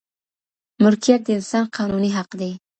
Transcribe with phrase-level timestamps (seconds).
[0.83, 2.51] ملکيت د انسان قانوني حق دی.